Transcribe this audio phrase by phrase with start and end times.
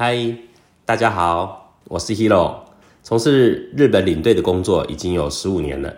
[0.00, 0.16] 嗨，
[0.86, 2.58] 大家好，我是 Hiro，
[3.02, 5.92] 从事日本领队的工作已经有十五年了。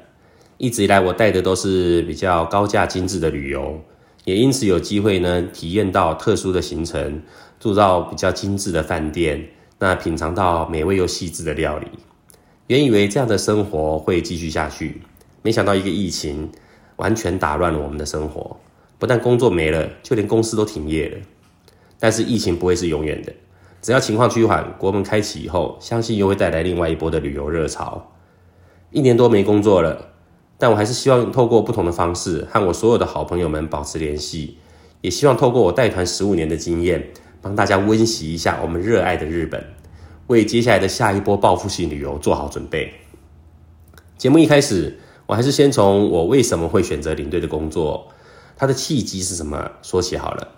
[0.57, 3.79] 一直以来，我带的都是比较高价精致的旅游，
[4.25, 7.21] 也因此有机会呢体验到特殊的行程，
[7.59, 9.47] 住到比较精致的饭店，
[9.79, 11.87] 那品尝到美味又细致的料理。
[12.69, 15.03] 原以为这样的生活会继续下去，
[15.43, 16.51] 没想到一个疫情
[16.97, 18.57] 完全打乱了我们的生活，
[18.99, 21.19] 不但工作没了，就连公司都停业了。
[21.99, 23.31] 但是疫情不会是永远的。
[23.83, 28.13] 只要情况趋缓，国门开启以后，相信又会带来另外一波的旅游热潮。
[28.91, 30.11] 一年多没工作了，
[30.59, 34.59] 但我还是希望透过不同的方式和我所有的好朋友们保持联系，
[35.01, 37.09] 也希望透过我带团十五年的经验，
[37.41, 39.65] 帮大家温习一下我们热爱的日本，
[40.27, 42.93] 为接下来的下一波报复性旅游做好准备。
[44.19, 48.09] 节目一开始，我还是先从我为什么会选择领队的工作，
[48.59, 50.49] 它的契机是什么说起好了。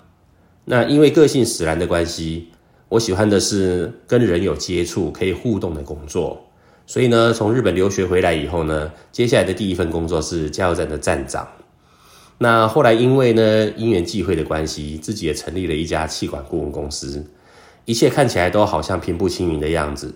[0.64, 2.48] 那因为个性使然的关系。
[2.92, 6.38] 我喜欢的是跟人有接触、可以互动的工作，
[6.86, 11.48] 所以呢，从日本留学回来以后呢，接下来的第一份工作是加油站的站长。
[12.36, 17.24] 那后来因为呢因缘际会的关系，自己也成立了一家气管顾问公司，
[17.86, 20.14] 一切看起来都好像平步青云的样子。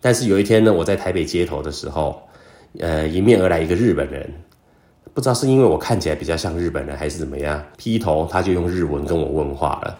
[0.00, 2.22] 但是有一天呢，我在台北街头的时候，
[2.78, 4.32] 呃，迎面而来一个日本人，
[5.12, 9.98] 不知道是因为我看起来比较像日本人，还是怎么样，劈头他就用日文跟我问话了。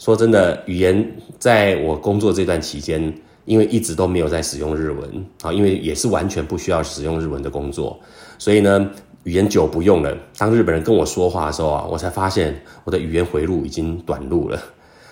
[0.00, 8.00] 说真的，语言在我工作这段期间，因为一直都没有在使用日文啊，因为也是完全不需要使用日文的工作，
[8.38, 8.90] 所以呢，
[9.24, 10.16] 语言久不用了。
[10.38, 14.58] 当日本人跟我说话的时候啊，我才发现我的语言回路已经短路了，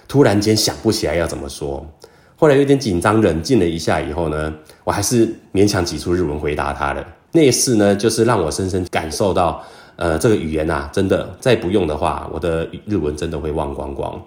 [0.08, 1.86] 突然间想不起来要怎么说。
[2.36, 7.06] 后来有点紧张，冷静了一下以后呢，我还是勉强挤出日文回答他的。
[7.32, 9.62] 那一次呢，就是让我深深感受到，
[9.96, 14.18] 呃，这个语言呐，真的再不用的话，我的日文真的会忘光光。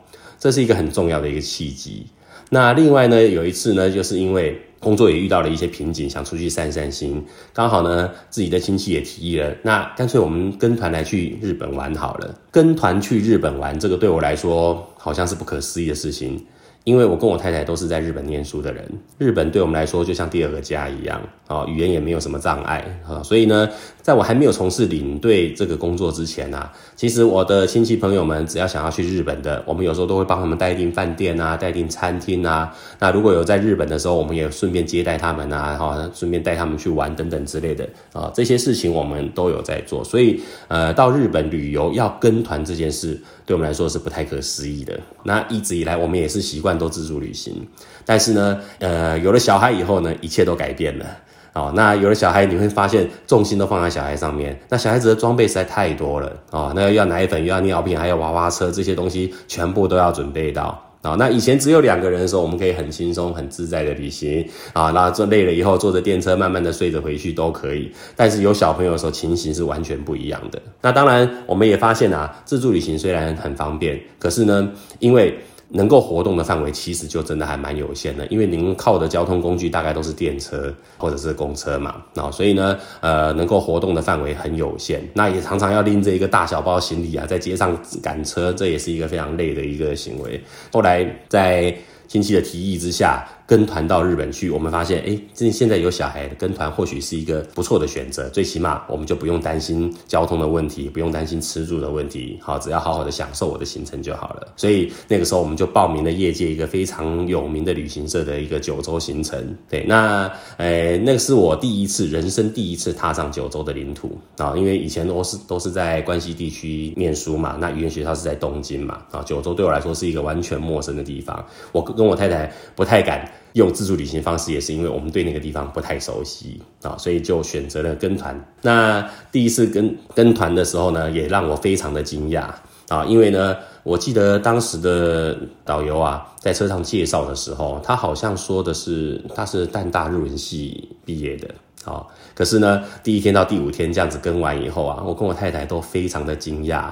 [0.42, 2.08] 这是一个很重要的一个契机。
[2.50, 7.23] 那另外呢，有一次呢，就是因为工作也遇到了一些瓶颈，想出去散散心。
[7.53, 12.35] 刚好呢，自己的亲戚也提议了，那干脆我们跟团来去日本玩好了。
[12.50, 16.44] 跟团去日本玩，这个对我来说好像是不可思议的事情。
[16.84, 18.84] 因为我跟我太太都是在日本念书的人，
[19.19, 23.69] 日本对我们来说就像第二个家一样啊，语言也没有什么障碍啊，所以呢，
[24.01, 32.75] 在我还没有从事领队这个工作之前啊，其实我的亲戚朋友们只要想要去日本的，我们有时候都会帮他们待订饭店啊，待订餐厅啊。
[33.00, 40.03] 那如果有在日本的时候，我们也顺便接待他们啊，哈，顺便带他们去玩等等之类的啊，这些事情我们都有在做。
[40.03, 43.19] 所以呃，到日本旅游要跟团这件事。
[43.44, 44.97] 对我们来说是不太可思议的。
[45.23, 47.68] 那一直以来，我们也是习惯都自助旅行。
[48.06, 51.06] 但是呢，呃，有了小孩以后呢，一切都改变了。
[51.53, 54.57] 哦，那有了小孩，你会发现重心都放在小孩上面。
[54.69, 56.31] 那小孩子的装备实在太多了。
[56.51, 60.81] 哦，那要奶粉，又要尿片，还有娃娃车，这些东西全部都要准备到。
[61.01, 64.91] 啊，那以前只有两个人的时候，我们可以很轻松、很自在的旅行啊。
[64.91, 67.91] 那坐累了以后，坐着电车慢慢的睡着回去都可以。
[68.16, 70.62] 但是有小朋友的时候，情形是完全不一样的。
[70.79, 75.35] 那当然，我们也发现啊，自助旅行虽然很方便，可是呢，因为
[75.74, 90.42] 能够活动的范围其实就真的还蛮有限的，因为您靠的交通工具大概都是电车或者是公车嘛，所以呢，呃，能够活动的范围很有限，那也常常要拎着一个大小包行李啊，在街上赶车，这也是一个非常累的一个行为。
[90.72, 91.74] 后来在
[92.08, 93.26] 亲戚的提议之下。
[93.51, 98.29] 跟团到日本去，我们发现，哎，这现在有小孩跟团，或许是一个不错的选择。
[98.29, 102.39] 最起码，我们就不用担心交通的问题，不用担心吃住的问题。
[102.41, 104.53] 好，只要好好的享受我的行程就好了。
[104.56, 109.53] 所以那个时候，我们就报名了业界一个非常有名的旅行社的一个九州行程。
[109.69, 123.29] 对，那，呃，那个是我第一次人生第一次踏上九州的领土啊，因为以前都是都是在关西地区念书嘛，那语言学校是在东京嘛，啊，九州对我来说是一个完全陌生的地方，我跟我太太不太敢。
[123.53, 128.39] 用自助旅行方式也是因为我们对那个地方不太熟悉啊，所以就选择了跟团。
[128.62, 132.45] 那第一次跟跟团的时候呢，也让我非常的惊讶
[132.88, 141.50] 啊，因为呢，我记得当时的导游啊，在车上介绍的时候，他好像说的是他是淡大日文系毕业的
[141.83, 146.92] 啊，可是呢，第一天到第五天这样子跟完以后啊，我跟我太太都非常的惊讶。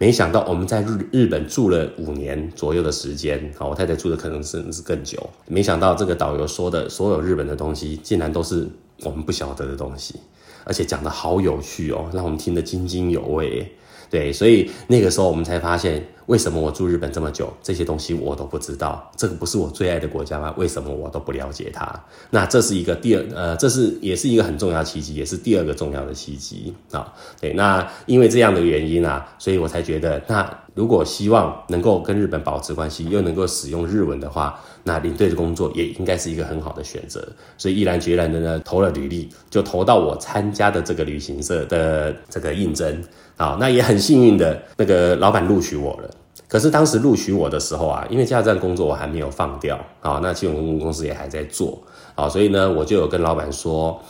[0.00, 5.18] 没想到我们在日日本住了五年左右的时间，好，我太太住的可能甚至是更久。
[5.48, 8.68] 没想到这个导游说的所有日本的东西，竟然都是
[9.02, 10.14] 我们不晓得的东西，
[10.62, 13.72] 而且讲的好有趣哦，让我们听得津津有味。
[14.08, 19.10] 对，所以那个时候我们才发现，为什么我住日本这么久，这些东西我都不知道？
[19.16, 20.54] 这个不是我最爱的国家吗？
[20.58, 21.88] 为什么我都不了解它？
[22.28, 27.10] 那这是一个第二，呃，这是也是一个很重要的契机，也是第二个重要的契机啊。
[27.40, 37.26] 对，那因为这样的原因啊，所以我才觉得，那如果希望能够跟日本保持关系，又能够使用日文的话，那领队的工作也应该是一个很好的选择。
[37.56, 43.02] 所以毅然决然的呢，投了履历，就投到我参加的这个旅行社的这个应征。
[43.38, 46.10] 啊，那也很幸运的，那个老板录取我了。
[46.48, 51.78] 可是当时录取我的时候啊，因为加油站工作我还没有放掉啊，那金融公司也还在做
[52.14, 54.00] 啊，所以呢，我就有跟老板说，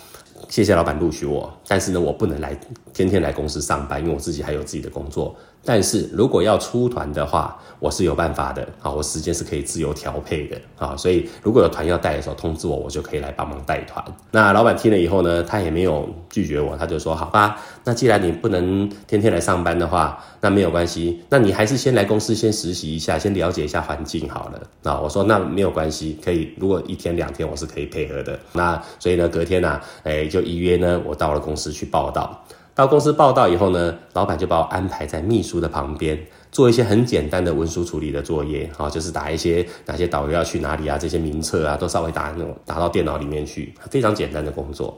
[0.48, 2.58] 谢谢老板录取我，但是呢，我不能来
[2.94, 5.34] 天天来公司上班，因为我自己还有自己的工作。
[5.64, 14.02] 但是如果要出团的话，我是有办法的啊，我时间是可以自由调配的啊，所以如果有团要带的时候通知我，我就可以来帮忙带团。
[14.30, 24.98] 那老板听了以后呢，他也没有拒绝我，他就说好吧，那既然你不能天天来上班的话，那没有关系，那你还是先来公司先实习一下，先了解一下环境好了啊。
[25.00, 28.38] 我说那没有关系，可以，如果一天两天我是可以配合的。
[28.52, 32.42] 那所以呢，隔天呢，哎，就预约呢，我到了公司去报道。
[32.78, 36.16] 到公司报道以后呢，老板就把我安排在秘书的旁边，
[36.52, 44.96] 做一些很简单的文书处理的作业，啊，就是打一些哪些导游要去哪里啊，这些名册啊，都稍微打那种打到电脑里面去，非常简单的工作，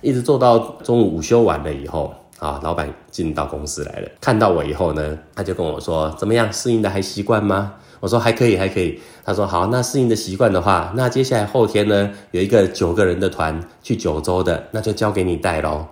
[0.00, 7.74] 一直做到中午午休完了以后，啊，老板进到公司来了，看到我以后呢，他就跟我说，怎么样，适应的还习惯吗？
[8.00, 9.00] 我说还可以，还可以。
[9.24, 15.86] 他说好，那适应的习惯的话，那接下来后天呢，有一个九个人的团去九州的，那就交给你带喽。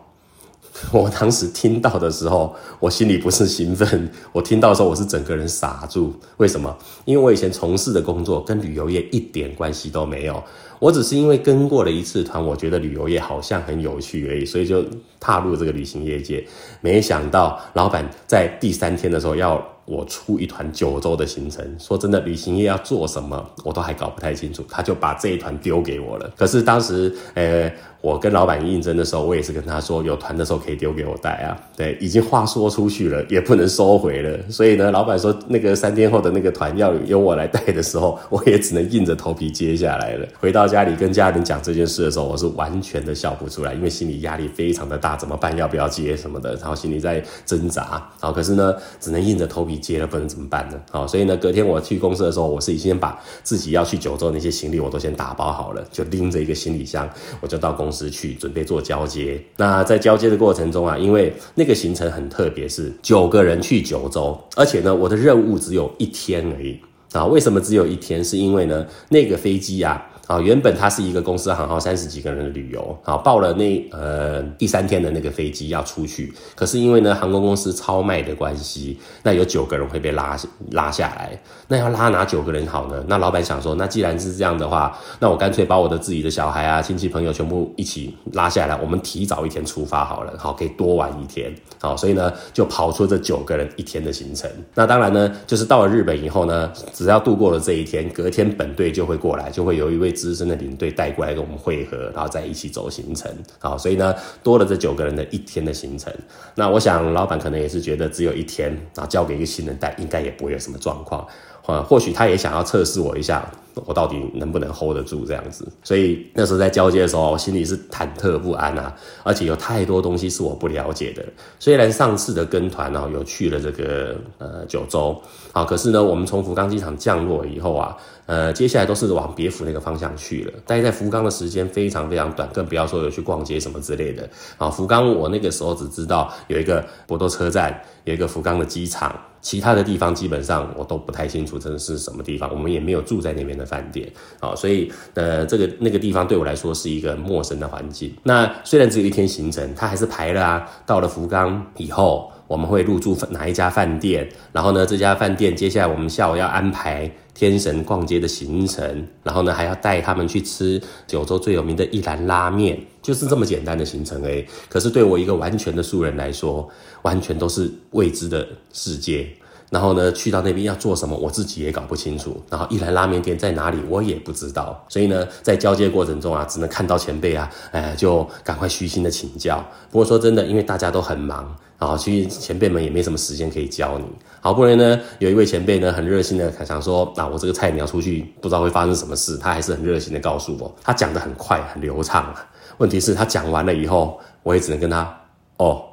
[0.93, 6.15] 我当时听到的时候，我心里不是兴奋， 我听到的时候我是整个人傻住。
[6.37, 6.77] 为什么？
[7.05, 10.43] 因为我以前从事的工作跟旅游业一点关系都没有，
[10.79, 14.85] 我只是因为跟过了一次团，我觉得旅游业好像很有趣而已，所以就
[15.19, 16.47] 踏入这个旅行业界。
[16.81, 19.65] 没想到老板在第三天的时候要。
[19.91, 24.63] 我出一团九州的行程，说真的，旅行业要做什么，我都还搞不太清楚。
[24.69, 26.31] 他就把这一团丢给我了。
[26.37, 31.59] 可是当时，呃，我跟老板应征的时候，我也是跟他说，有团的时候可以丢给我带啊。
[31.77, 34.39] 对，已经话说出去了，也不能收回了。
[34.51, 40.27] 所以呢，老板说那个三天后的那个团要由我来带的时候，我也只能硬着头皮接下来了。
[40.39, 45.57] 回到家里跟家人讲这件事的时候，我是完全的笑不出来，因为心里压力非常的大，怎么办？
[45.57, 46.55] 要不要接什么的？
[46.57, 48.09] 然后心里在挣扎。
[48.21, 49.79] 好，可是呢，只能硬着头皮。
[49.79, 50.79] 接了不能怎么办呢？
[50.91, 57.09] 好，所以呢，隔天我去公司的时候，我是先把自己要去九州那些行李我都先打包好了，就拎着一个行李箱，
[57.41, 59.43] 我就到公同时去准备做交接。
[59.57, 66.79] 那在交接的过程中啊，因为那个行程很特别，是九个人去九州，而且呢，我的任务只有一天而已
[67.13, 67.25] 啊。
[67.25, 68.23] 为什么只有一天？
[68.23, 70.05] 是因为呢，那个飞机啊。
[70.29, 80.37] 啊，原本它是一个公司航号三十几个人的旅游，啊，报了那呃第三天的那个飞机要出去，可是因为呢航空公司超卖的关系，那有九个人会被拉
[80.73, 83.03] 拉下来，那要拉哪九个人好呢？
[83.09, 94.51] 那老板想说，那既然是这样的话，那我干脆把我的自己的小孩啊、亲戚朋友全部一起拉下来，我们提早一天出发好了，好可以多玩一天，好，所以呢就跑出这九个人一天的行程。
[94.75, 100.13] 那当然呢，就是到了日本以后呢，只要度过了这一天，隔天本队就会过来，就会有一位。
[100.19, 106.13] 资深的领队带过来跟我们会合，然后再一起走行程，好，所以呢多了这九个人的一天的行程。
[106.55, 111.27] 那我想老板可能也是觉得只有一天，然后交给一个新人带，应该也不会有什么状况。
[111.67, 113.47] 啊，或许他也想要测试我一下，
[113.87, 115.67] 我到底能不能 hold 得住这样子。
[115.83, 121.25] 所以那时候在交接的时候，我心里是忐忑不安啊，而且有太多东西是我不了解的。
[121.59, 125.21] 虽然上次的跟团呢有去了这个呃九州，
[125.53, 127.97] 啊，可是呢我们从福冈机场降落以后啊，
[128.27, 130.53] 呃，接下来都是往别府那个方向去了。
[130.67, 134.29] 待在福冈的时间非常非常短，更不要说有去逛街什么之类的。
[134.57, 139.15] 啊，福冈我那个时候只知道有一个博多车站，有一个福冈的机场。
[139.41, 144.11] 其他的地方基本上我都不太清楚，真的是什么地方，我们也没有住在那边的饭店
[144.41, 148.13] 啊，所以呃，这个那个地方对我来说是一个陌生的环境。
[148.23, 150.69] 那虽然只有一天行程，他还是排了啊。
[150.87, 154.27] 到了福冈以后，我们会入住哪一家饭店？
[154.53, 162.81] 然后呢，这家饭店接下来我们下午要安排天神逛街的行程，然后呢还要带他们去吃九州最有名的一兰拉面。
[163.01, 166.69] 就是这么简单的行程诶，可是对我一个完全的素人来说，
[167.03, 169.27] 完全都是未知的世界。
[169.71, 172.43] 然后呢，去到那边要做什么，我自己也搞不清楚。
[172.49, 174.85] 然后一兰拉面店在哪里，我也不知道。
[174.89, 179.65] 所以呢，在交接过程中啊，只能看到前辈啊，哎，就赶快虚心的请教。
[179.91, 184.05] 不过说真的，因为大家都很忙啊，其实前辈们也没什么时间可以教你。
[184.41, 192.47] 好不容易呢，有一位前辈呢，很热心的想说，那我这个菜鸟出去不知道会发生什么事，他还是很热心的告诉我，他讲的很快很流畅啊。
[192.79, 195.18] 问题是，他讲完了以后，我也只能跟他
[195.59, 195.85] 哦，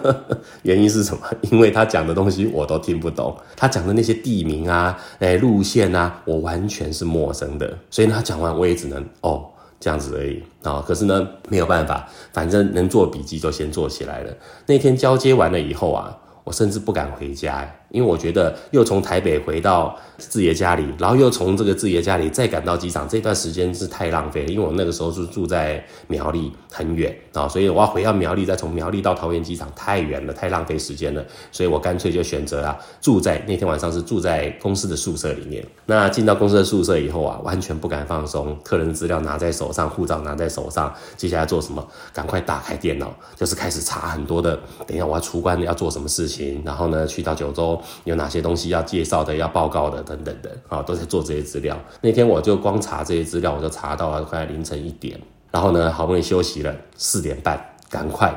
[0.62, 1.22] 原因是什么？
[1.52, 9.46] 因为他讲的东西我都听不懂，他讲的那些地名啊、哎路线啊，我完全是陌生的，所以他讲完我也只能哦
[9.78, 10.82] 这样子而已啊。
[10.86, 14.32] 可是呢，没有办法，反正能做笔记就先做起来了。
[14.66, 17.70] 那天交接完了以后啊，我甚至不敢回家。
[17.92, 24.50] 因为我觉得又从台北回到志爷家里，然后又从这个志爷家里再赶到机场，这段时间是太浪费了。
[24.50, 31.24] 因为我那个时候是住在苗栗，很远啊，所以我要回到苗栗，再从苗栗到桃园机场太远了，太浪费时间了。
[31.50, 35.64] 所以我干脆就选择啊，住在那天晚上是住在公司的宿舍里面。
[35.84, 41.86] 那进到公司的宿舍以后啊，完全不敢放松，客人的资料拿在手上，护照拿在手上，接下来做什么？
[42.14, 44.58] 赶快打开电脑，就是开始查很多的。
[44.86, 47.78] 等一下我要出关要做什么事情，然后呢，去到九州。
[48.04, 51.78] 有哪些东西要介绍的、要报告的等等的啊，都在做这些资料。
[52.00, 55.20] 那天我就光查这些资料，我就查到了快凌晨一点。
[55.50, 58.34] 然后呢，好不容易休息了，四点半赶快，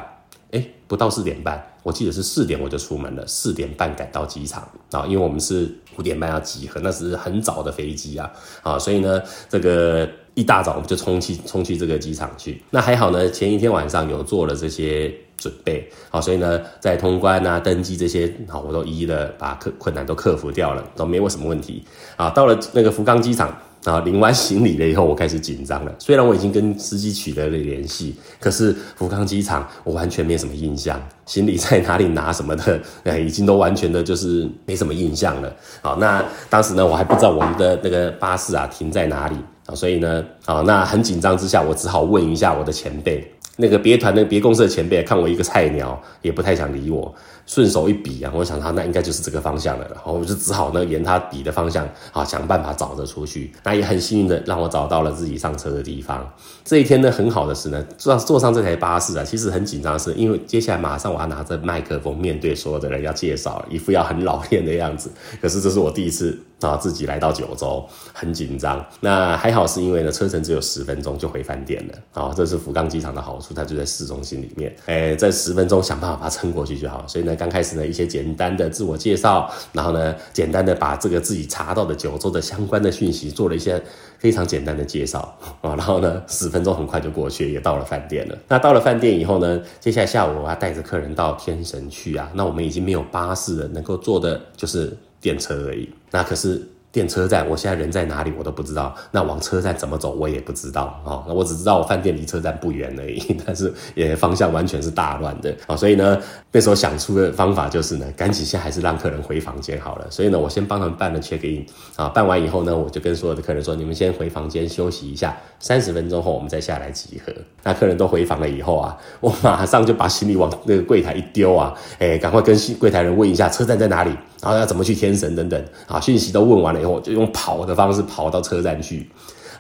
[0.52, 8.30] 哎，不到四点半，我记得是四点我就出门了，四点半赶到机场啊，因为我们是五点半要集合，那是很早的飞机啊
[8.64, 12.62] 啊，所以呢，这个一大早我们就冲去冲去这个机场去。
[12.70, 15.14] 那还好呢，前一天晚上有做了这些。
[15.38, 21.84] 准备好，所以呢，在通关啊、登机这些，好，我都一一的把克困难都克服掉了，都没有什么问题
[22.16, 22.30] 啊。
[22.30, 25.94] 到了那个福冈机场啊，领完行李了以后，我开始紧张了。
[26.00, 35.54] 虽然我已经跟司机取得了联系，可是福冈机场我完全没什么印象，行李在哪里拿什么的，哎，已经都完全的就是没什么印象了。
[35.82, 39.36] 好，那当时呢，我还不知道我们的那个巴士啊停在哪里
[39.68, 43.32] 啊，所以呢，啊，那很紧张之下，我只好问一下我的前辈。
[43.58, 47.14] 那个别团、的别公司的前辈看我一个菜鸟，也不太想理我。
[47.46, 53.54] 顺手一比啊，我想他那应该就是这个方向了，然后我就只好呢沿他比的方向啊想办法找着出去。
[53.64, 56.28] 那也很幸运的让我找到了自己上车的地方。
[56.64, 65.12] 这一天呢很好的是呢坐坐上这台巴士啊，其实很紧张的是，因为接下来马上我要拿着麦克风面对所有的人要介绍，一副要很老练的样子。
[65.40, 68.84] 可是这是我第一次啊自己来到九州，很紧张。
[69.02, 74.76] 那还好是因为呢车程只有十分钟就回饭店了啊，这是福冈机场的好处，它就在市中心里面。
[74.88, 77.06] 哎，在十分钟想办法把它撑过去就好。
[77.08, 77.35] 所以呢。
[77.36, 83.82] 刚开始呢，一些简单的自我介绍，然后呢，简单的把这个自己查到的九州的相关的讯息做了一些
[84.18, 85.20] 非常简单的介绍
[85.62, 88.38] 啊， 然后呢，十分钟很快就过去，也到了饭店了。
[88.48, 95.90] 那到了饭店以后呢，接下来下午我要带着客人到天神去啊，那我们已经没有巴士了，能够坐的就是电车而已。
[96.12, 96.62] 那可是。
[96.96, 98.96] 电车站，我现在人在哪里我都不知道。
[99.12, 101.20] 那往车站怎么走我也不知道啊。
[101.28, 105.76] 那我只知道我饭店离车站不远而已， 但是也方向完全是大乱的啊。
[105.76, 106.18] 所以呢，
[106.54, 110.08] 那时候想出的方法就是呢，赶紧先还是让客人回房间好了。
[110.10, 111.66] 所以呢，我先帮他们办了 check in
[111.98, 112.08] 啊。
[112.08, 117.34] 办完以后呢，我就跟所有的客人说，你们先回房间休息一下，三十分钟后我们再下来集合。
[117.64, 124.12] 那客人都回房了以后啊， 我马上就把行李往那个柜台一丢啊，哎，赶快跟柜台人问一下车站在哪里。
[124.42, 129.10] 然后要怎么去天神等等啊，讯息都问完了以后，就用跑的方式跑到车站去。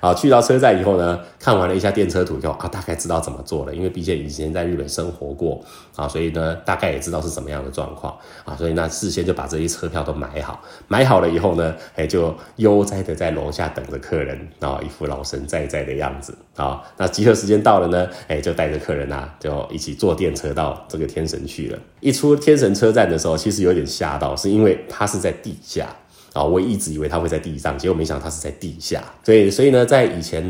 [0.06, 3.74] 啊，去到车站以后呢，看完了一下电车图，就啊，大概知道怎么做了。
[3.74, 5.60] 因为毕竟以前在日本生活过
[5.96, 10.62] 啊，所以呢，大概也知道是什么样的状况啊，所以呢，事先就把这些车票都买好。
[10.88, 16.84] 买好了以后呢，哎，就悠哉的在楼下等着客人啊，一副老神在在的样子啊。
[16.98, 21.80] 那集合时间到了呢，哎，就带着客人啊，就一起坐电车到这个天神去了。
[22.00, 25.88] 一出天神车站的时候，其实有点吓到，是因为它是在地下。
[26.36, 29.01] 啊，我一直以为它会在地上，结果没想到它是在地下。
[29.24, 30.44] 所以，所以呢，在以前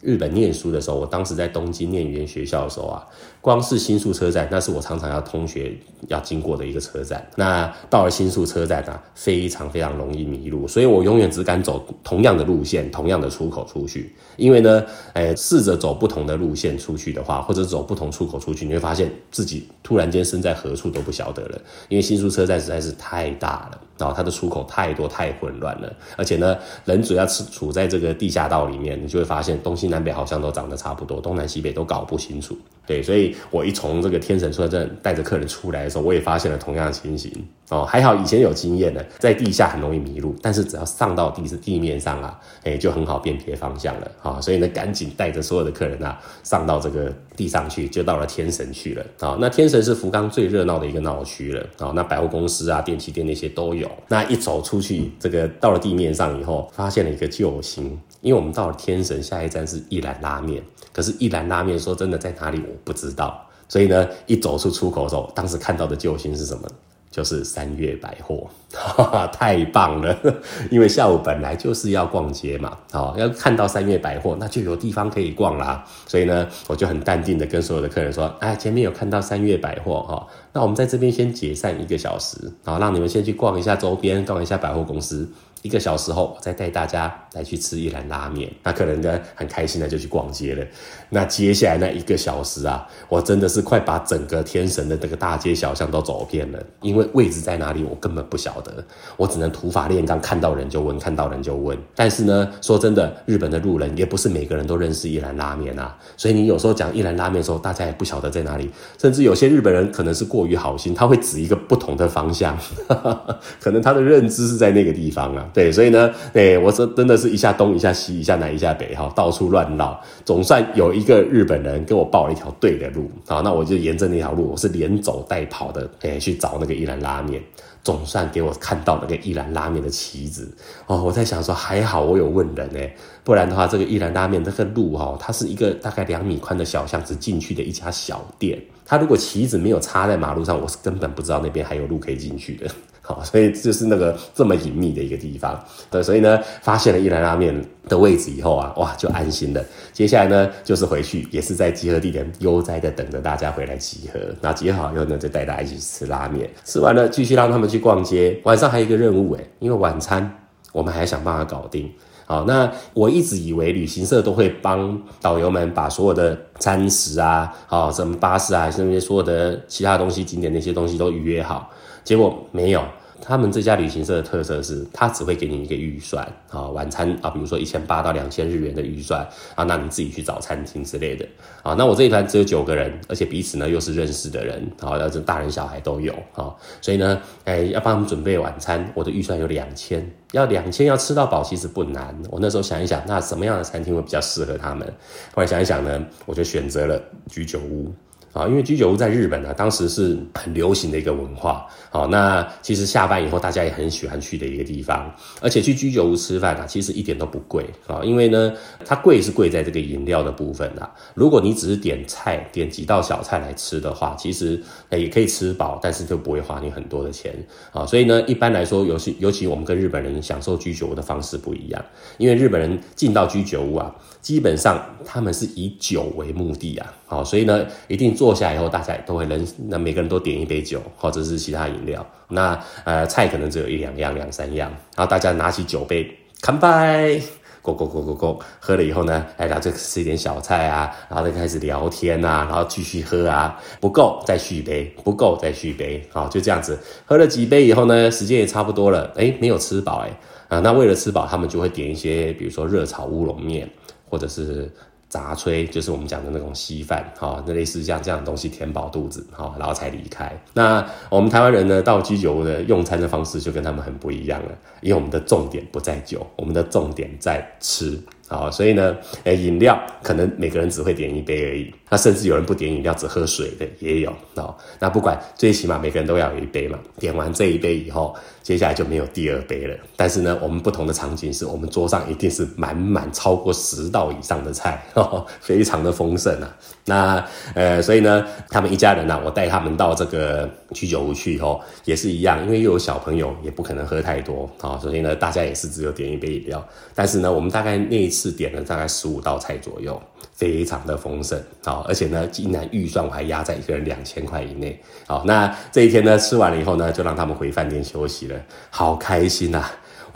[0.00, 3.04] 日本念书的时候，我当时在东京念语言学校的时候啊，
[3.46, 5.72] 光是新宿车站，那是我常常要通学
[6.08, 7.24] 要经过的一个车站。
[7.36, 14.12] 那到了新宿车站啊，非常非常容易迷路，所以我永远只敢走同样的路线，同样的出口出去。
[14.36, 21.56] 因为呢，哎，试着走不同的路线出去的话，或者走不同出口出去，你会发现自己突然间身在何处都不晓得了。
[21.88, 23.80] 因为新宿车站实在是太大了。
[23.98, 32.54] 然后它的出口太多太混乱了，而且呢，人主要是处在这个地下道里面，你就会发现东西南北好像都长得差不多，东南西北都搞不清楚。
[32.86, 37.32] 对，所以我一从这个天神车站带着客人出来的时候，我也发现了同样的情形。
[37.68, 44.08] 哦，还好以前有经验呢，在地下很容易迷路，但是只要上到地是地面上啊，哎，就很好辨别方向了。
[44.22, 49.04] 啊，所以呢，赶紧带着所有的客人啊，上到这个地上去，就到了天神去了。
[49.18, 51.66] 啊，那天神是福冈最热闹的一个闹区了。
[51.78, 53.90] 啊，那百货公司啊、电器店那些都有。
[54.06, 57.98] 那一走出去，这个到了地面上以后，发现了一个救星。
[58.20, 60.62] 因为我们到了天神，下一站是一兰拉面。
[60.92, 63.25] 可是，一兰拉面说真的在哪里，我不知道。
[63.68, 66.68] 所以呢，一走出出口的时候，当时看到的救星是什么？
[67.08, 68.46] 就是三月百货，
[69.32, 70.14] 太棒了！
[70.70, 75.82] 因为下午本来就是要逛街嘛，哦，要看到三月百货，那就有地方可以逛啦。
[76.06, 85.26] 所以呢，我就很淡定的跟所有的客人说：“哎，前面有看到三月百货哈，那我们在这边先解散一个小时，然后让你们先去逛一下周边，逛一下百货公司。”
[85.62, 88.48] 一个小时后，我再带大家来去吃一兰拉面。
[88.62, 90.64] 那客人呢很开心的就去逛街了。
[91.10, 96.58] 那接下来那一个小时啊，我真的是快把整个天神的这个大街小巷都走遍了。
[96.80, 98.84] 因为位置在哪里，我根本不晓得，
[99.16, 101.76] 我只能土法炼钢，看到人就问，看到人就问。
[101.94, 105.96] 但是呢，说真的，日本的路人也不是每个人都认识一兰拉面啊。
[106.16, 108.70] 所以你有时候讲一兰拉面的时候，大家也不晓得在哪里。
[108.98, 112.58] 甚至有些日本人可能是过于好心，他会指一个不同的方向，
[113.60, 115.48] 可能他的认知是在那个地方啊。
[115.54, 127.42] 对，所以呢，哎，我说真的是一下东一下西，一下南一下北，哈，到处乱绕，总算有一个日本人给我报了一条对的路，好，那我就沿着那条路，我是连走带跑的，哎，去找那个一兰拉面，
[127.84, 130.50] 总算给我看到那个一兰拉面的旗子，
[130.86, 142.66] 哦，我在想说还好我有问人哎，不然的话，这个一兰拉面这个路哈，它是一个大概两米宽的小巷子进去的一家小店，它如果旗子没有插在马路上，我是根本不知道那边还有路可以进去的。
[143.06, 147.54] 好，所以就是那个这么隐秘的一个地方，对，所以呢，发现了一兰拉面
[147.88, 149.64] 的位置以后啊，哇，就安心了。
[149.92, 154.18] 接下来呢，就是回去，也是在集合地点悠哉的等着大家回来集合。
[154.40, 158.36] 那集合好以后呢，就带大家一起吃拉面，吃完了继续让他们去逛街。
[158.42, 160.28] 晚上还有一个任务诶，因为晚餐
[160.76, 161.90] 我们还想办法搞定。
[162.26, 171.70] 好，那我一直以为旅行社都会帮导游们把所有的餐食啊，好，什么巴士啊，甚至所有的其他东西景点那些东西都预约好。
[172.04, 172.82] 结果没有，
[173.20, 181.26] 他们这家旅行社的特色是，他只会给你一个预算啊，晚餐啊，比如说一千八到两千日元的预算啊，那你自己去找餐厅之类的
[181.62, 181.74] 啊。
[181.76, 192.16] 那我这一团只有九个人，而且彼此呢又是认识的人啊，要这大人小孩都有啊，所以呢，哎，要帮他们准备晚餐，我的预算有两千，要两千要吃到饱其实不难。
[192.30, 194.86] 我那时候想一想，那什么样的餐厅会比较适合他们？
[195.34, 197.92] 后来想一想呢，我就选择了居酒屋。
[198.36, 201.66] 啊，因为居酒屋在日本呢，当时是很流行的一个文化。
[201.90, 208.02] 好，那其实下班以后大家也很喜欢去的一个地方，而且去居酒屋吃饭啊，其实一点都不贵啊。
[208.04, 208.52] 因为呢，
[208.84, 210.92] 它贵是贵在这个饮料的部分啊。
[211.14, 217.34] 如果你只是点菜，点几道小菜来吃的话，其实也可以吃饱，但是就不会花你很多的钱
[217.72, 217.86] 啊。
[217.86, 221.82] 所以呢，一般来说，尤其尤其我们跟日本人享受居酒屋的方式不一样，
[222.18, 226.92] 因为日本人进到居酒屋啊，基本上他们是以酒为目的啊。
[227.08, 232.04] 好，所以呢，一定做坐下以后，大家都会人，那每个人都点一杯酒，或者是其他饮料。
[232.26, 234.68] 那呃，菜可能只有一两样、两三样。
[234.96, 236.10] 然后大家拿起酒杯，
[236.40, 237.22] 干杯，
[237.62, 246.76] 咕咕咕咕咕，喝了以后呢，哎，然后就吃一点小菜啊，然后就开始聊天啊，然后继续喝啊，不够再续杯，不够再续杯，好，就这样子。
[247.04, 250.10] 喝了几杯以后呢，时间也差不多了，哎，没有吃饱，哎，
[250.48, 253.70] 啊，那为了吃饱，他们就会点一些，比如说热炒乌龙面，
[254.10, 254.68] 或者是。
[255.08, 260.36] 杂炊就是我们讲的那种稀饭，哈，那类似像这样的东西填饱肚子，哈，然后才离开。
[260.52, 267.98] 那我们台湾人呢，到居酒屋的用餐的方式就跟他们很不一样了，因为我们的重点不在酒，我们的重点在吃。
[268.28, 271.72] 好，所以呢，诶，饮料可能每个人只会点一杯而已。
[271.88, 274.12] 那甚至有人不点饮料，只喝水的也有。
[274.34, 276.76] 哦，那不管，最起码每个人都要有一杯嘛。
[276.98, 279.76] 点完这一杯以后，接下来就没有第二杯了。
[279.94, 284.84] 但是呢，我们不同的场景是我们桌上一定是满满超过十道以上的菜，
[285.40, 286.56] 非常的丰盛啊。
[286.86, 294.50] 那呃，所以呢，他们一家人呢，我带他们到这个居酒屋去以后，也是一样，因为又有小朋友，也不可能喝太多。
[294.58, 296.66] 好，所以呢，大家也是只有点一杯饮料。
[296.96, 298.26] 但是呢，我们大概那一次次。
[298.26, 300.02] 是点了大概十五道菜左右，
[300.32, 309.62] 非常的丰盛好，而且呢，竟然预算我还压在一个人两千块以内好，那这一天呢，吃完了以后呢，就让他们回饭店休息了，好开心呐！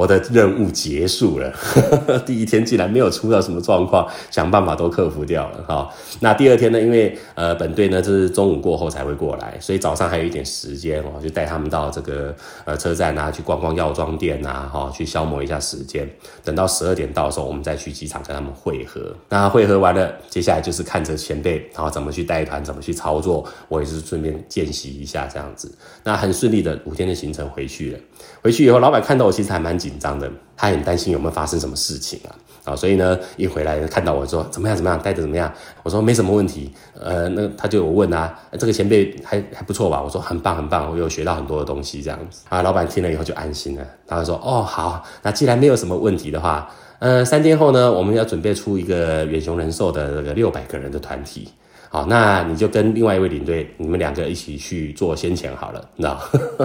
[0.01, 1.53] 我的任务结束了，
[2.25, 5.87] 第一天竟然没有出到什么状况，想办法都克服掉了哈。
[6.21, 12.35] 那第二天呢，因为呃本队呢这是中午过后才会过来，所以早上还有一点时间哦，就带他们到这个
[12.65, 16.09] 呃车站啊去逛逛药妆店啊，哈，去消磨一下时间。
[16.43, 19.15] 等到十二点到的时候，我们再去机场跟他们会合。
[19.29, 25.71] 那会合完了，接下来就是看着前辈然后怎么去带团，怎么去操作，我也是顺便见习一下这样子。
[26.03, 27.99] 那很顺利的五天的行程回去了。
[28.41, 29.90] 回去以后，老板看到我其实还蛮紧。
[29.91, 32.31] 紧张的，他很担心有没有发生什么事情啊？
[32.63, 35.53] 啊，所以呢，一回来看到我说怎么样怎么样，待的怎么样？
[35.83, 36.71] 我说没什么问题。
[36.95, 40.01] 呃，那他就有问啊，这个前辈还还不错吧？
[40.01, 42.63] 我说很棒很棒，我有学到很多的东西这样子啊。
[42.63, 51.49] 老板听了以后就安心了，他就说哦好，那既然没有什么问题的话，呃，三天后呢，我们要准备出一个远雄人寿的这个六百个人的团体。
[51.93, 56.17] 好，那你就跟另外一位领队，你们两个一起去做先遣好了，那？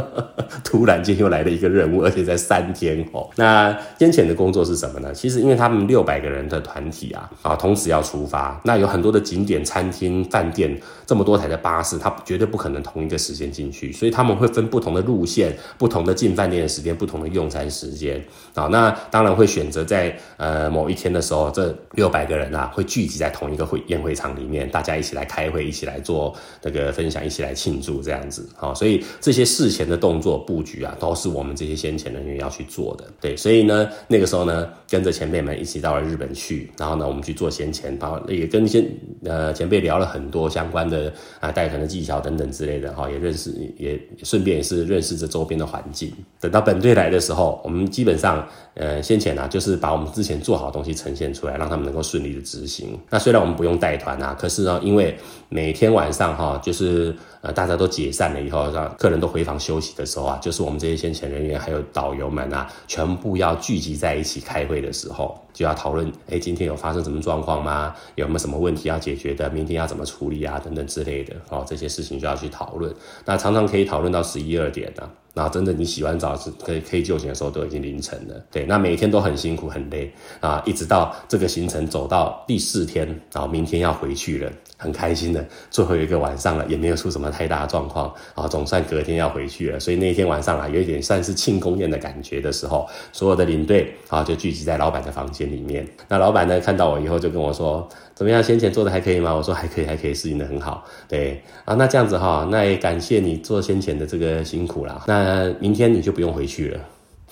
[0.63, 3.27] 突然间又来了一个任务，而且在三天哦。
[3.35, 5.11] 那先遣的工作是什么呢？
[5.11, 18.67] 其实因为他们六百个人的团体啊，啊，同时要出发，那有很多的景点、餐厅、饭店，这么多台的巴士，它绝对不可能同一个时间进去，所以他们会分不同的路线、不同的进饭店的时间、不同的用餐时间啊。
[18.71, 25.14] 那当然会选择在呃某一天的时候，这六百个人啊会聚集在同一个会宴会场里面，大家一起。
[25.15, 33.05] 来开会，一起来做那个分享，一起来庆祝这样子，好，所以这些事前的动作布局啊，都是我们这些先遣人员要去做的。
[33.19, 38.85] 对，所以呢，那个时候呢，跟着前辈们一起到了日本去，然后呢，我们去做先遣，然后也跟先
[39.23, 46.11] 呃前辈聊了很多相关的啊带团的技巧等等之类的，哈，也认识，也顺便也是认识这周边的环境。
[46.39, 52.97] 等到本队来的时候，我们基本上呃先前啊，就是把我们之前做好的东西呈现出来，让他们能够顺利的执行。
[53.09, 55.04] 那虽然我们不用带团啊，可是呢，因为
[55.49, 67.95] 每天晚上哈，就是呃大家都解散了以后，让客人都回房休息的时候啊，就是我们这些先遣人员还有导游们啊，全部要聚集在一起开会的时候，就要讨论，哎，今天有发生什么状况吗？
[68.15, 69.49] 有没有什么问题要解决的？
[69.49, 70.59] 明天要怎么处理啊？
[70.63, 72.93] 等等之类的，哦，这些事情就要去讨论。
[73.25, 75.09] 那常常可以讨论到十一二点呢。
[75.33, 78.41] 然后真的，你洗完澡是可以可以就寝的时候，都已经凌晨了。
[78.49, 84.49] 对，那每天都很辛苦很累啊，一直到这个行程走到第四天，然后明天要回去了，
[84.85, 89.79] 很开心的最后一个晚上了，也没有出什么太大的状况啊，总算隔天要回去了。
[89.79, 95.85] 所以那一天晚上啊，有一点算是庆功宴的感觉的时候，所有的领队啊就聚集在老板的房间里面。
[96.07, 97.87] 那老板呢看到我以后就跟我说。
[98.15, 98.41] 怎么样？
[98.41, 99.35] 先前做的还可以吗？
[99.35, 100.85] 我说还可以，还可以，适应的很好。
[101.09, 105.03] 对啊，那这样子哈，那也感谢你做先前的这个辛苦啦。
[105.05, 106.79] 那明天你就不用回去了。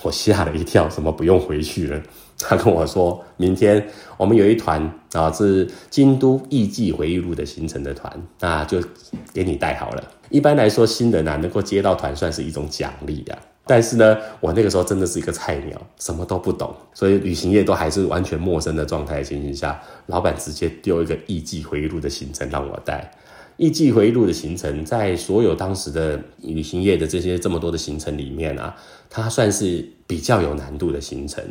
[0.01, 2.01] 我吓了一跳，什么不用回去了？
[2.45, 4.81] 他跟我说，明天我们有一团
[5.13, 8.81] 啊，是京都艺伎回忆录的行程的团，那就
[9.33, 10.03] 给你带好了。
[10.29, 13.37] 一般来说，新人啊能够接到团算是一种奖励呀。
[13.65, 23.09] 但是呢，我那个时候真的是一个菜鸟，什么都不懂，所以旅行业都还是完全陌生的状态情形下，老板直接丢一个艺伎回忆录的行程让我带。
[23.55, 28.75] 艺伎回忆录的行程，在所有当时的旅行业的这些这么多的行程里面啊，
[29.09, 31.41] 它算是比较有难度的行程。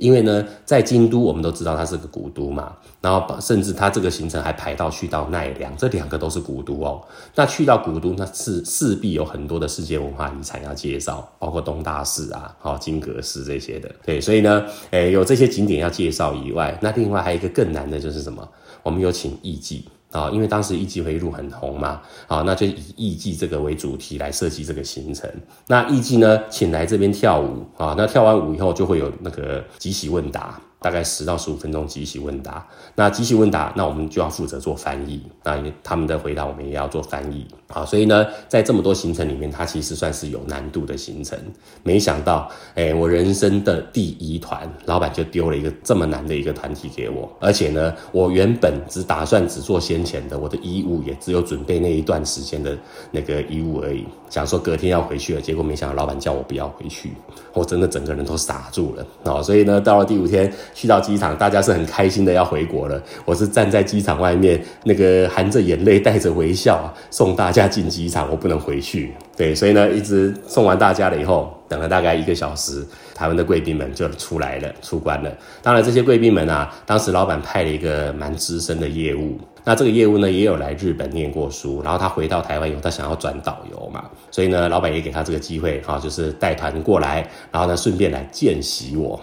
[0.00, 7.00] 因为呢，在京都，我们都知道它是个古都嘛，然后甚至它这个行程还排到去到奈良，这两个都是古都哦。
[7.34, 13.90] 那去到古都，那是势必有很多的世界文化遗产要介绍，包括东大寺啊、好金阁寺这些的。
[14.04, 18.48] 对，所以呢，诶，有这些景点要介绍以外，那另外还有一个更难的就是什么？
[18.82, 19.84] 我们有请艺伎。
[20.10, 25.30] 啊，因为当时艺伎回忆录很红嘛，啊，那就以艺伎这个为主题来设计这个行程。
[25.66, 30.60] 那艺伎呢，请来这边跳舞啊，那跳完舞以后就会有那个即席问答。
[30.80, 37.84] 大概十到十五分钟即席问答，那即席问答，那我们就要负责做翻译，那他们的回答我们也要做翻译啊。
[37.84, 41.38] 所以呢，在这么多行程里面，它其实算是有难度的行程。
[41.82, 52.76] 没想到，哎，我人生的第一团，老板就丢了一个这么难的一个团体给我，而且呢，我原本只打算只做先前的，我的衣物也只有准备那一段时间的
[53.10, 57.12] 那个衣物而已，想说隔天要回去了，结果没想到老板叫我不要回去，
[57.52, 59.42] 我真的整个人都傻住了啊。
[59.42, 60.50] 所以呢，到了第五天。
[60.74, 63.02] 去到机场，大家是很开心的要回国了。
[63.24, 68.30] 我是站在机场外面，那个含着眼泪、带着微笑，送大家进机场。
[68.30, 75.30] 我不能回去，对，所以呢，一直送完大家了以后，等了大概一个小时，台湾的贵宾们就出来了，出关了。
[75.62, 79.38] 当然，这些贵宾们啊，当时老板派了一个蛮资深的业务。
[79.62, 89.20] 那这个业务呢，也有来日本念过书，然后他回到台湾以后，他想要转导游嘛，所以呢，老板也给他这个机会，哈，就是带团过来，然后呢，顺便来见习我。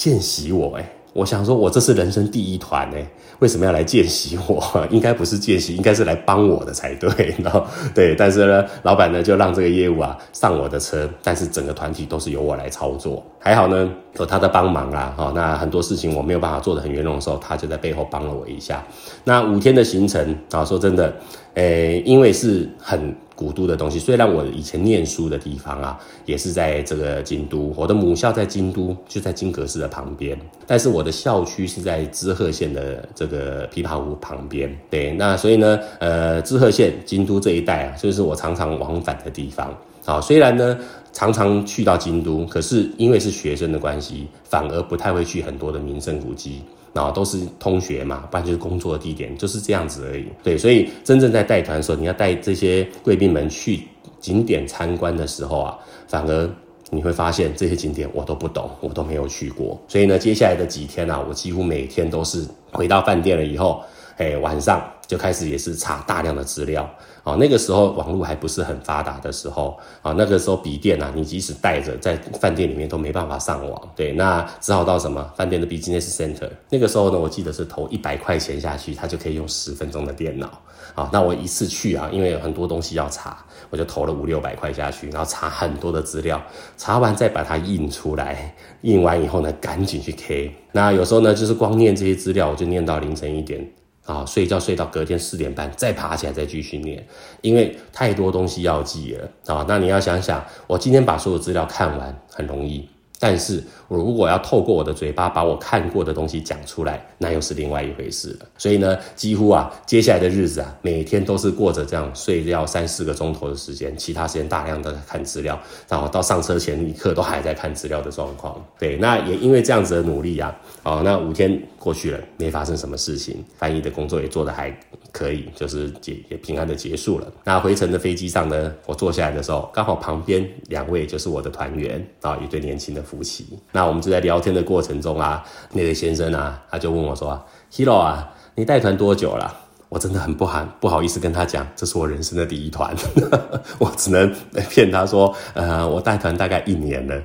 [0.00, 3.06] 见习我哎，我想说，我这是人生第一团哎，
[3.40, 4.64] 为什么要来见习我？
[4.88, 7.10] 应该不是见习，应该是来帮我的才对。
[7.44, 7.62] 然后
[7.94, 13.22] 对，但是呢，老板呢就让这个业务啊上我的车，但是整个团体都是由我来操作。
[13.38, 15.12] 还好呢，有他的帮忙啦。
[15.18, 18.82] 哈，那很多事情我没有办法做的很圆融的时候，他就在背后帮了我一下。
[19.24, 21.12] 那五天的行程啊，说真的，
[21.56, 23.14] 诶，因为是很。
[23.40, 34.70] 古都的东西，虽然我以前念书的地方啊，也是在这个京都，我的母校在京都，就在金阁寺的旁边，但是我的校区是在滋贺县的这个琵琶湖旁边。
[34.90, 39.74] 对，那所以呢，呃，滋贺县、京都这一带啊，就是我常常往返的地方。
[40.04, 40.78] 好，虽然呢
[41.14, 46.60] 常常去到京都，可是因为是学生的关系，反而不太会去很多的名胜古迹。
[46.92, 50.26] 然后，都是同学嘛，不然就是工作的地点，就是这样子而已。
[50.42, 53.84] 对，所以真正在带团的时候，你要带这些贵宾们去
[54.18, 56.50] 景点参观的时候啊，反而
[56.90, 59.80] 你会发现这些景点我都不懂，我都没有去过。
[59.86, 63.82] 所以呢，接下来的几天啊，我几乎每天都是回到饭店了以后，
[64.16, 66.88] 哎，晚上就开始也是查大量的资料。
[67.22, 76.48] 哦，那个时候网络还不是很发达的时候啊，那个时候笔电啊，你即使带着在饭店里面都没办法上网，对，那只好到什么饭店的 business center。
[76.70, 80.60] 那个时候呢，我记得是投一百块钱下去，他就可以用十分钟的电脑。
[80.94, 86.42] 啊，那我一次去啊，因为有很多东西要查，我就投了五六百块下去，然后查很多的资料，
[86.76, 90.52] 查完再把它印出来，印完以后呢，赶紧去 K。
[90.72, 93.64] 那有时候呢，就是光念这些资料，我就念到凌晨一点。
[94.04, 97.06] 啊，睡觉睡到隔天四点半，再爬起来再继续练，
[97.42, 99.64] 因为太多东西要记了啊。
[99.68, 102.88] 那你要想想，我今天把所有资料看完很容易。
[103.20, 108.46] 但是我如果要透过我的嘴巴把我看过的东西讲出来，那又是另外一回事了。
[108.56, 118.64] 所以呢，几乎啊，接下来的日子啊，每天都是过着这样睡觉三四个钟头的时间，其他时间大量的看资料，然后到上车前一刻都还在看资料的状况。
[118.78, 124.74] 对，那也因为这样子的努力啊，哦，那五天过去了，没发生什么事情，翻译的工作也做得还
[125.12, 127.26] 可以，就是结也平安的结束了。
[127.44, 133.00] 那回程的飞机上呢，我坐下来的时候，刚好旁边两位就是我的团员啊，一对年轻的。
[133.10, 135.42] 夫妻，那我们就在聊天的过程中啊，
[135.72, 139.52] 那位先生啊，他就问我说：“Hero 啊，你带团多久了？”
[139.88, 142.94] 我真的很不好不好意思跟他讲，这是我人生的第一团，
[143.80, 144.32] 我只能
[144.68, 147.20] 骗他说：“呃，我带团大概一年了。”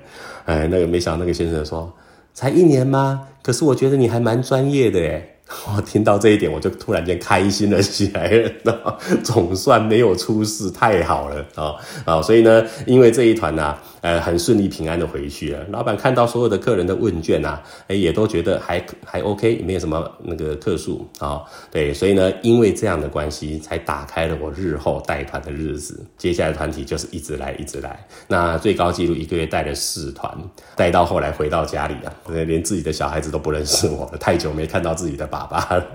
[0.45, 1.93] 哎，那个没想到那个先生说
[2.33, 3.27] ：“才一年吗？
[3.43, 5.34] 可是我觉得你还蛮专业的耶。”
[5.75, 8.29] 我听到这一点，我就突然间开心了起来
[8.63, 12.21] 了，总算没有出事，太好了啊啊！
[12.21, 13.75] 所以呢，因为这一团呢。
[14.01, 15.65] 呃，很顺利平安的回去了。
[15.71, 21.41] 老板看到所有的客人的问卷啊，哎，也都觉得还还 OK，没有什么那个特殊啊。
[21.71, 26.05] 对，所以呢，因为这样的关系，才打开了我日后带团的日子。
[26.19, 28.05] 接下来团体就是一直来，一直来。
[28.27, 30.31] 那最高纪录一个月带了四团，
[30.75, 35.85] 带到后来回到家里啊，连自己的小孩子都不认识我了，太久没看到自己的爸爸了。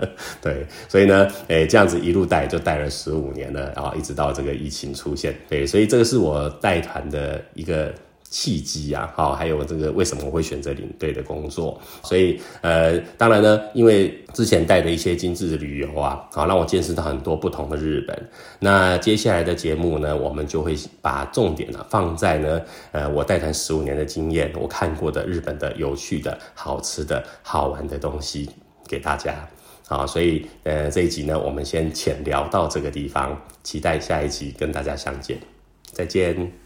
[0.41, 5.35] 对，所以呢，诶，这样子一路带就带了十五年了，然后一直到这个疫情出现。
[5.49, 7.93] 对，所以这个是我带团的一个。
[8.33, 11.77] 契机啊，好，还有这个为什么我会选择领队的工作？
[12.01, 18.29] 所以，呃，当然呢，因为之前带的一些精致旅游啊，好，让我见识到很多不同的日本。
[18.57, 22.61] 那接下来的节目呢，我们就会把重点呢放在呢，
[22.93, 28.49] 呃，我带团十五年的经验，我看过的日本的有趣的、好吃的、好玩的东西
[28.91, 29.47] 给大家。
[29.87, 35.37] 好，所以，呃，这一集呢，我们先浅聊到这个地方，期待下一集跟大家相见，
[35.93, 36.60] 再见。